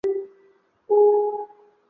[0.03, 0.15] 卡斯
[0.87, 1.47] 蒂隆。